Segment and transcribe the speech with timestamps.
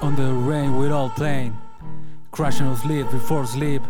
[0.00, 1.56] On the rain we're all playing,
[2.30, 3.82] crashing on sleep before sleep.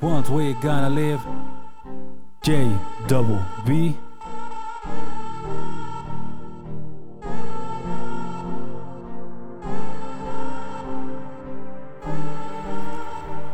[0.00, 1.20] Once we gonna live.
[2.42, 3.94] J double B.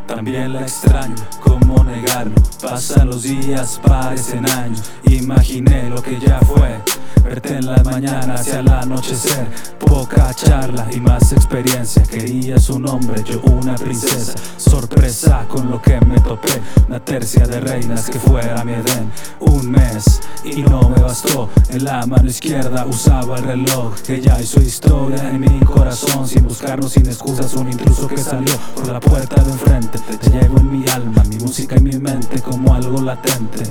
[0.07, 2.35] También la extraño, cómo negarlo.
[2.63, 4.91] Pasan los días, parecen años.
[5.05, 6.81] Imaginé lo que ya fue.
[7.29, 9.47] Verte en las mañanas hacia el anochecer.
[9.79, 12.03] Poca charla y más experiencia.
[12.05, 14.33] Quería su nombre, yo una princesa.
[14.57, 16.59] Sorpresa con lo que me topé.
[16.89, 19.13] Una tercia de reinas que fuera mi Edén.
[19.41, 21.51] Un mes y no me bastó.
[21.69, 23.95] En la mano izquierda usaba el reloj.
[24.07, 26.27] Que ya hizo historia en mi corazón.
[26.27, 27.53] Sin buscarnos, sin excusas.
[27.53, 29.99] Un intruso que salió por la puerta de enfrente.
[29.99, 33.65] Te llevo en mi alma, mi música y mi mente como algo latente.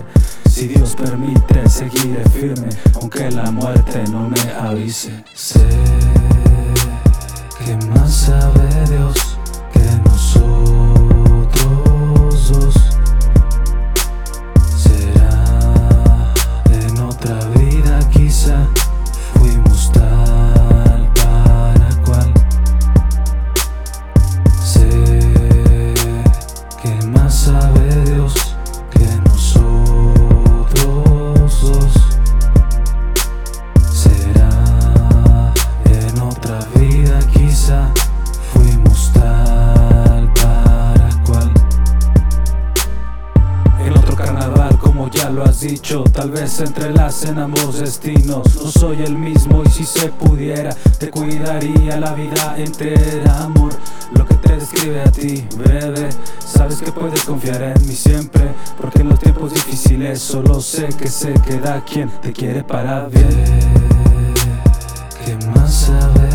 [0.57, 5.23] Si Dios permite, seguiré firme, aunque la muerte no me avise.
[5.35, 5.59] Sé
[45.29, 48.55] lo has dicho, tal vez se entrelacen ambos destinos.
[48.55, 53.73] No soy el mismo y si se pudiera, te cuidaría la vida entera, amor.
[54.13, 56.09] Lo que te describe a ti, bebé.
[56.39, 61.07] Sabes que puedes confiar en mí siempre, porque en los tiempos difíciles solo sé que
[61.07, 63.63] se queda quien te quiere para bien.
[65.25, 66.26] que más sabe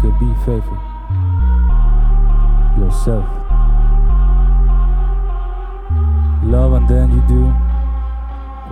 [0.00, 0.78] could be faithful.
[2.78, 3.26] Yourself.
[6.42, 7.44] Love and then you do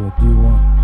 [0.02, 0.77] what you want.